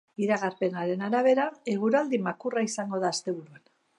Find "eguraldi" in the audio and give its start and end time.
1.75-2.21